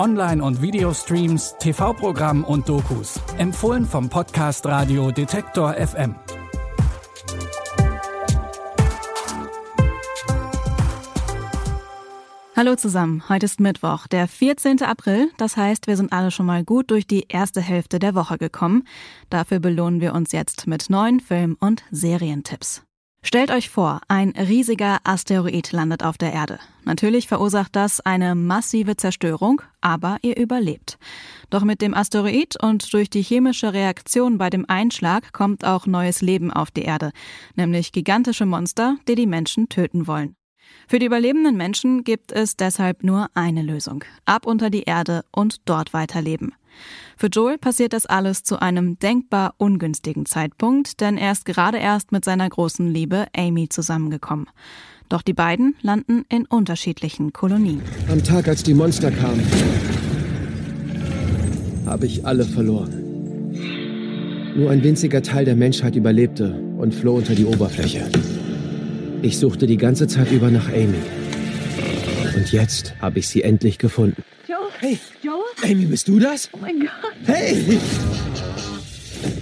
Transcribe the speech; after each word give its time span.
Online- 0.00 0.42
und 0.42 0.62
Videostreams, 0.62 1.56
TV-Programm 1.58 2.42
und 2.42 2.66
Dokus. 2.66 3.20
Empfohlen 3.36 3.84
vom 3.84 4.08
Podcast 4.08 4.64
Radio 4.64 5.10
Detektor 5.10 5.74
FM. 5.74 6.14
Hallo 12.56 12.76
zusammen, 12.76 13.28
heute 13.28 13.44
ist 13.44 13.60
Mittwoch, 13.60 14.06
der 14.06 14.26
14. 14.26 14.80
April. 14.84 15.30
Das 15.36 15.58
heißt, 15.58 15.86
wir 15.86 15.98
sind 15.98 16.14
alle 16.14 16.30
schon 16.30 16.46
mal 16.46 16.64
gut 16.64 16.90
durch 16.90 17.06
die 17.06 17.26
erste 17.28 17.60
Hälfte 17.60 17.98
der 17.98 18.14
Woche 18.14 18.38
gekommen. 18.38 18.84
Dafür 19.28 19.60
belohnen 19.60 20.00
wir 20.00 20.14
uns 20.14 20.32
jetzt 20.32 20.66
mit 20.66 20.88
neuen 20.88 21.20
Film- 21.20 21.58
und 21.60 21.84
Serientipps. 21.90 22.82
Stellt 23.22 23.50
euch 23.50 23.68
vor, 23.68 24.00
ein 24.08 24.30
riesiger 24.30 24.98
Asteroid 25.04 25.72
landet 25.72 26.02
auf 26.02 26.16
der 26.16 26.32
Erde. 26.32 26.58
Natürlich 26.84 27.28
verursacht 27.28 27.76
das 27.76 28.00
eine 28.00 28.34
massive 28.34 28.96
Zerstörung, 28.96 29.60
aber 29.82 30.16
ihr 30.22 30.38
überlebt. 30.38 30.98
Doch 31.50 31.62
mit 31.62 31.82
dem 31.82 31.92
Asteroid 31.92 32.56
und 32.62 32.92
durch 32.94 33.10
die 33.10 33.22
chemische 33.22 33.74
Reaktion 33.74 34.38
bei 34.38 34.48
dem 34.48 34.64
Einschlag 34.68 35.34
kommt 35.34 35.66
auch 35.66 35.86
neues 35.86 36.22
Leben 36.22 36.50
auf 36.50 36.70
die 36.70 36.82
Erde, 36.82 37.12
nämlich 37.56 37.92
gigantische 37.92 38.46
Monster, 38.46 38.96
die 39.06 39.16
die 39.16 39.26
Menschen 39.26 39.68
töten 39.68 40.06
wollen. 40.06 40.34
Für 40.88 40.98
die 40.98 41.06
überlebenden 41.06 41.56
Menschen 41.56 42.04
gibt 42.04 42.32
es 42.32 42.56
deshalb 42.56 43.04
nur 43.04 43.28
eine 43.34 43.62
Lösung. 43.62 44.04
Ab 44.24 44.46
unter 44.46 44.70
die 44.70 44.82
Erde 44.82 45.24
und 45.30 45.56
dort 45.64 45.92
weiterleben. 45.92 46.52
Für 47.16 47.28
Joel 47.28 47.58
passiert 47.58 47.92
das 47.92 48.06
alles 48.06 48.42
zu 48.42 48.60
einem 48.60 48.98
denkbar 48.98 49.54
ungünstigen 49.58 50.26
Zeitpunkt, 50.26 51.00
denn 51.00 51.16
er 51.18 51.32
ist 51.32 51.44
gerade 51.44 51.78
erst 51.78 52.12
mit 52.12 52.24
seiner 52.24 52.48
großen 52.48 52.92
Liebe 52.92 53.26
Amy 53.36 53.68
zusammengekommen. 53.68 54.46
Doch 55.08 55.22
die 55.22 55.32
beiden 55.32 55.74
landen 55.82 56.24
in 56.28 56.46
unterschiedlichen 56.46 57.32
Kolonien. 57.32 57.82
Am 58.08 58.22
Tag, 58.22 58.48
als 58.48 58.62
die 58.62 58.74
Monster 58.74 59.10
kamen, 59.10 59.42
habe 61.84 62.06
ich 62.06 62.24
alle 62.24 62.44
verloren. 62.44 63.10
Nur 64.56 64.70
ein 64.70 64.82
winziger 64.82 65.22
Teil 65.22 65.44
der 65.44 65.56
Menschheit 65.56 65.96
überlebte 65.96 66.52
und 66.78 66.94
floh 66.94 67.16
unter 67.16 67.34
die 67.34 67.44
Oberfläche. 67.44 68.08
Ich 69.22 69.38
suchte 69.38 69.66
die 69.66 69.76
ganze 69.76 70.06
Zeit 70.06 70.30
über 70.32 70.50
nach 70.50 70.68
Amy. 70.68 70.98
Und 72.34 72.52
jetzt 72.52 72.94
habe 73.00 73.18
ich 73.18 73.28
sie 73.28 73.42
endlich 73.42 73.76
gefunden. 73.78 74.22
Joel? 74.48 74.70
Hey! 74.78 74.98
Joel? 75.22 75.42
Amy, 75.62 75.84
bist 75.86 76.08
du 76.08 76.18
das? 76.18 76.48
Oh 76.52 76.58
mein 76.60 76.80
Gott. 76.80 76.88
Hey! 77.26 77.78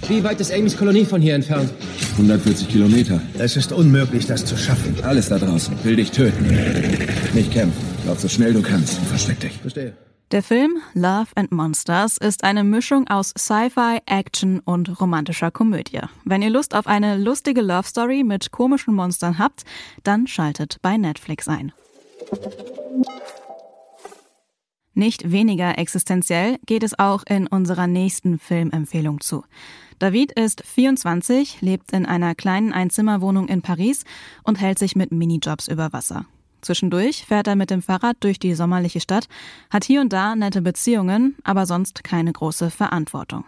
Wie 0.09 0.23
weit 0.23 0.41
ist 0.41 0.51
Amys 0.51 0.75
Kolonie 0.75 1.05
von 1.05 1.21
hier 1.21 1.35
entfernt? 1.35 1.69
140 2.13 2.67
Kilometer. 2.67 3.21
Es 3.37 3.55
ist 3.55 3.71
unmöglich, 3.71 4.25
das 4.25 4.43
zu 4.43 4.57
schaffen. 4.57 4.95
Alles 5.03 5.29
da 5.29 5.37
draußen 5.37 5.73
will 5.83 5.95
dich 5.95 6.11
töten. 6.11 6.45
Nicht 7.33 7.53
kämpfen. 7.53 7.79
Lauf 8.05 8.19
so 8.19 8.27
schnell 8.27 8.51
du 8.51 8.61
kannst 8.61 8.99
und 8.99 9.07
versteck 9.07 9.39
dich. 9.39 9.53
Verstehe. 9.61 9.93
Der 10.31 10.43
Film 10.43 10.77
Love 10.93 11.29
and 11.33 11.51
Monsters 11.51 12.17
ist 12.17 12.43
eine 12.43 12.63
Mischung 12.63 13.07
aus 13.07 13.33
Sci-Fi, 13.35 14.01
Action 14.05 14.59
und 14.59 15.01
romantischer 15.01 15.49
Komödie. 15.49 16.01
Wenn 16.23 16.43
ihr 16.43 16.51
Lust 16.51 16.75
auf 16.75 16.85
eine 16.85 17.17
lustige 17.17 17.61
Love 17.61 17.87
Story 17.87 18.23
mit 18.23 18.51
komischen 18.51 18.93
Monstern 18.93 19.39
habt, 19.39 19.63
dann 20.03 20.27
schaltet 20.27 20.77
bei 20.83 20.97
Netflix 20.97 21.47
ein. 21.47 21.71
Nicht 24.93 25.31
weniger 25.31 25.79
existenziell 25.79 26.59
geht 26.67 26.83
es 26.83 26.99
auch 26.99 27.23
in 27.27 27.47
unserer 27.47 27.87
nächsten 27.87 28.37
Filmempfehlung 28.37 29.21
zu. 29.21 29.45
David 29.97 30.33
ist 30.33 30.63
24, 30.63 31.61
lebt 31.61 31.91
in 31.91 32.05
einer 32.05 32.35
kleinen 32.35 32.71
Einzimmerwohnung 32.71 33.47
in 33.47 33.63
Paris 33.63 34.03
und 34.43 34.61
hält 34.61 34.77
sich 34.77 34.95
mit 34.95 35.11
Minijobs 35.11 35.67
über 35.67 35.91
Wasser. 35.91 36.27
Zwischendurch 36.61 37.25
fährt 37.25 37.47
er 37.47 37.55
mit 37.55 37.69
dem 37.69 37.81
Fahrrad 37.81 38.17
durch 38.19 38.39
die 38.39 38.53
sommerliche 38.53 38.99
Stadt, 38.99 39.27
hat 39.69 39.83
hier 39.83 40.01
und 40.01 40.13
da 40.13 40.35
nette 40.35 40.61
Beziehungen, 40.61 41.35
aber 41.43 41.65
sonst 41.65 42.03
keine 42.03 42.31
große 42.33 42.69
Verantwortung. 42.69 43.45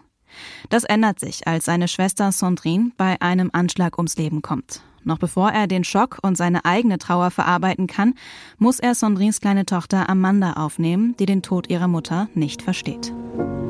Das 0.69 0.83
ändert 0.83 1.19
sich, 1.19 1.47
als 1.47 1.65
seine 1.65 1.87
Schwester 1.87 2.31
Sandrine 2.31 2.91
bei 2.97 3.21
einem 3.21 3.49
Anschlag 3.53 3.97
ums 3.97 4.15
Leben 4.15 4.41
kommt. 4.41 4.81
Noch 5.03 5.17
bevor 5.17 5.49
er 5.51 5.67
den 5.67 5.83
Schock 5.83 6.19
und 6.21 6.37
seine 6.37 6.63
eigene 6.63 6.99
Trauer 6.99 7.31
verarbeiten 7.31 7.87
kann, 7.87 8.13
muss 8.57 8.79
er 8.79 8.93
Sandrines 8.93 9.41
kleine 9.41 9.65
Tochter 9.65 10.09
Amanda 10.09 10.53
aufnehmen, 10.53 11.15
die 11.17 11.25
den 11.25 11.41
Tod 11.41 11.69
ihrer 11.69 11.87
Mutter 11.87 12.29
nicht 12.35 12.61
versteht. 12.61 13.11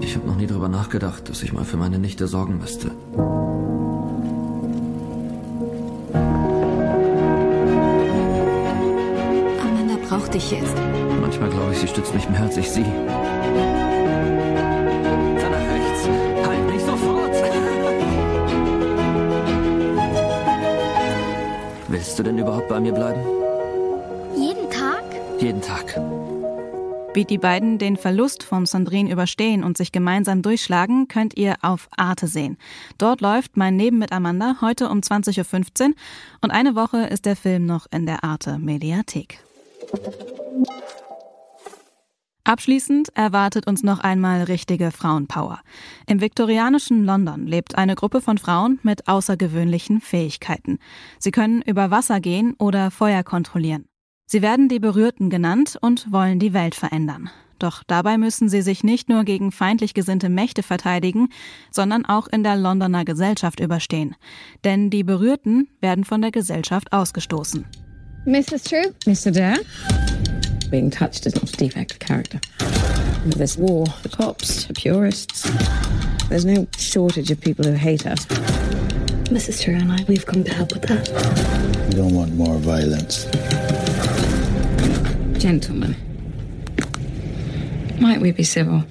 Ich 0.02 0.16
habe 0.16 0.28
noch 0.28 0.35
nie 0.35 0.47
darüber 0.47 0.68
nachgedacht, 0.68 1.29
dass 1.29 1.44
ich 1.44 1.53
mal 1.53 1.63
für 1.63 1.78
meine 1.78 2.00
Nichte 2.00 2.28
sorgen 2.28 2.58
müsste. 2.58 2.91
Braucht 10.31 10.34
dich 10.34 10.52
jetzt. 10.52 10.75
Manchmal 11.19 11.50
glaube 11.50 11.74
ich, 11.74 11.80
sie 11.80 11.88
stützt 11.88 12.14
mich 12.14 12.30
mehr 12.30 12.42
als 12.42 12.56
ich 12.58 12.69
sie. 12.69 12.84
Da 12.84 12.90
nach 15.50 15.74
rechts. 15.74 16.08
Halt 16.47 16.72
nicht 16.72 16.86
sofort. 16.86 17.31
Willst 21.90 22.18
du 22.18 22.24
denn 22.24 22.38
überhaupt 22.38 22.70
bei 22.70 22.80
mir 22.80 22.94
bleiben? 22.94 23.20
Jeden 24.38 24.70
Tag? 24.70 25.03
Jeden 25.40 25.62
Tag. 25.62 26.00
Wie 27.14 27.25
die 27.25 27.38
beiden 27.38 27.78
den 27.78 27.97
Verlust 27.97 28.44
von 28.44 28.66
Sandrine 28.66 29.12
überstehen 29.12 29.66
und 29.66 29.75
sich 29.75 29.91
gemeinsam 29.91 30.41
durchschlagen, 30.41 31.09
könnt 31.09 31.36
ihr 31.36 31.56
auf 31.62 31.90
Arte 31.97 32.28
sehen. 32.28 32.58
Dort 32.97 33.20
läuft 33.20 33.58
Mein 33.58 33.78
Leben 33.78 33.97
mit 33.97 34.14
Amanda 34.14 34.56
heute 34.62 34.88
um 34.88 35.02
20.15 35.02 35.90
Uhr 35.90 35.96
und 36.40 36.52
eine 36.52 36.75
Woche 36.75 37.08
ist 37.08 37.25
der 37.25 37.36
Film 37.36 37.66
noch 37.66 37.88
in 37.91 38.06
der 38.06 38.24
Arte 38.24 38.59
Mediathek. 38.59 39.44
Abschließend 42.44 43.16
erwartet 43.16 43.68
uns 43.68 43.84
noch 43.84 44.00
einmal 44.00 44.44
richtige 44.44 44.91
Frauenpower. 44.91 45.62
Im 46.07 46.22
viktorianischen 46.22 47.06
London 47.06 47.46
lebt 47.47 47.78
eine 47.78 47.96
Gruppe 47.96 48.19
von 48.19 48.38
Frauen 48.38 48.79
mit 48.84 49.07
außergewöhnlichen 49.07 50.02
Fähigkeiten. 50.02 50.79
Sie 51.19 51.31
können 51.31 51.62
über 51.62 51.91
Wasser 51.91 52.19
gehen 52.19 52.56
oder 52.57 52.91
Feuer 52.91 53.24
kontrollieren. 53.24 53.85
Sie 54.25 54.41
werden 54.41 54.69
die 54.69 54.79
Berührten 54.79 55.29
genannt 55.29 55.78
und 55.81 56.12
wollen 56.12 56.40
die 56.40 56.53
Welt 56.53 56.75
verändern. 56.75 57.29
Doch 57.59 57.84
dabei 57.85 58.18
müssen 58.18 58.50
sie 58.50 58.63
sich 58.63 58.84
nicht 58.84 59.08
nur 59.08 59.23
gegen 59.23 59.52
feindlich 59.52 59.94
gesinnte 59.94 60.29
Mächte 60.29 60.63
verteidigen, 60.63 61.29
sondern 61.69 62.05
auch 62.05 62.28
in 62.28 62.44
der 62.44 62.55
Londoner 62.55 63.05
Gesellschaft 63.05 63.59
überstehen. 63.59 64.16
Denn 64.64 64.90
die 64.90 65.03
Berührten 65.03 65.70
werden 65.79 66.05
von 66.05 66.22
der 66.22 66.32
Gesellschaft 66.32 66.91
ausgestoßen. 66.91 67.67
Mrs. 68.26 68.70
True? 68.70 68.91
Mr. 69.02 69.34
Dare? 69.34 69.58
Being 70.70 70.91
touched 70.91 71.26
is 71.26 71.35
not 71.35 71.50
a 71.52 71.58
defect 71.58 71.94
of 71.94 72.00
character. 72.00 72.40
With 73.26 73.35
this 73.35 73.58
war, 73.58 73.85
the 74.03 74.09
cops, 74.09 74.66
the 74.66 74.73
purists, 74.73 75.50
there's 76.29 76.46
no 76.46 76.68
shortage 76.78 77.32
of 77.32 77.41
people 77.41 77.66
who 77.66 77.73
hate 77.73 78.06
us. 78.06 78.26
Mrs. 79.32 79.64
True 79.64 79.76
and 79.76 79.91
I, 79.91 80.03
we've 80.08 80.26
come 80.26 80.44
to 80.44 80.53
help 80.53 80.72
with 80.73 80.84
that. 80.84 81.09
We 81.90 81.96
don't 81.96 82.14
want 82.14 82.34
more 82.35 82.56
violence. 82.58 83.26
Gentlemen, 85.41 85.96
might 88.00 88.22
we 88.22 88.32
be 88.32 88.44
civil? 88.44 88.84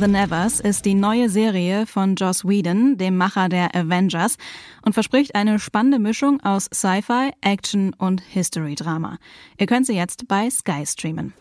The 0.00 0.08
Nevers 0.08 0.60
ist 0.60 0.86
die 0.86 0.94
neue 0.94 1.28
Serie 1.28 1.84
von 1.84 2.14
Joss 2.14 2.42
Whedon, 2.42 2.96
dem 2.96 3.18
Macher 3.18 3.50
der 3.50 3.76
Avengers, 3.76 4.38
und 4.80 4.94
verspricht 4.94 5.34
eine 5.34 5.58
spannende 5.58 5.98
Mischung 5.98 6.40
aus 6.40 6.70
Sci-Fi, 6.72 7.32
Action 7.42 7.92
und 7.98 8.22
History-Drama. 8.22 9.18
Ihr 9.58 9.66
könnt 9.66 9.84
sie 9.84 9.94
jetzt 9.94 10.26
bei 10.26 10.48
Sky 10.48 10.86
streamen. 10.86 11.34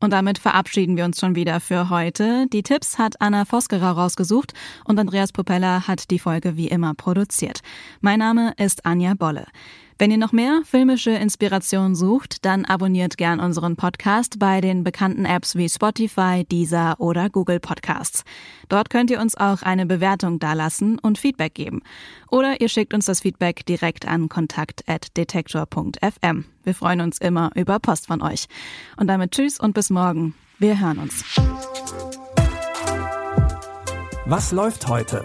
Und 0.00 0.12
damit 0.12 0.38
verabschieden 0.38 0.98
wir 0.98 1.06
uns 1.06 1.18
schon 1.18 1.34
wieder 1.34 1.60
für 1.60 1.88
heute. 1.88 2.46
Die 2.52 2.62
Tipps 2.62 2.98
hat 2.98 3.18
Anna 3.22 3.46
Vosgerer 3.46 3.92
rausgesucht 3.92 4.52
und 4.84 4.98
Andreas 4.98 5.32
Propeller 5.32 5.88
hat 5.88 6.10
die 6.10 6.18
Folge 6.18 6.58
wie 6.58 6.68
immer 6.68 6.92
produziert. 6.92 7.60
Mein 8.02 8.18
Name 8.18 8.52
ist 8.58 8.84
Anja 8.84 9.14
Bolle. 9.14 9.46
Wenn 10.00 10.12
ihr 10.12 10.18
noch 10.18 10.30
mehr 10.30 10.62
filmische 10.64 11.10
Inspiration 11.10 11.96
sucht, 11.96 12.44
dann 12.44 12.64
abonniert 12.64 13.16
gern 13.16 13.40
unseren 13.40 13.74
Podcast 13.74 14.38
bei 14.38 14.60
den 14.60 14.84
bekannten 14.84 15.24
Apps 15.24 15.56
wie 15.56 15.68
Spotify, 15.68 16.44
Deezer 16.44 16.94
oder 17.00 17.28
Google 17.28 17.58
Podcasts. 17.58 18.22
Dort 18.68 18.90
könnt 18.90 19.10
ihr 19.10 19.20
uns 19.20 19.36
auch 19.36 19.62
eine 19.62 19.86
Bewertung 19.86 20.38
dalassen 20.38 21.00
und 21.00 21.18
Feedback 21.18 21.54
geben. 21.54 21.82
Oder 22.30 22.60
ihr 22.60 22.68
schickt 22.68 22.94
uns 22.94 23.06
das 23.06 23.22
Feedback 23.22 23.66
direkt 23.66 24.06
an 24.06 24.28
kontakt.detektor.fm. 24.28 26.44
Wir 26.62 26.74
freuen 26.74 27.00
uns 27.00 27.18
immer 27.18 27.50
über 27.56 27.80
Post 27.80 28.06
von 28.06 28.22
euch. 28.22 28.46
Und 28.96 29.08
damit 29.08 29.32
tschüss 29.32 29.58
und 29.58 29.74
bis 29.74 29.90
morgen. 29.90 30.34
Wir 30.60 30.78
hören 30.78 30.98
uns. 30.98 31.24
Was 34.26 34.52
läuft 34.52 34.86
heute? 34.86 35.24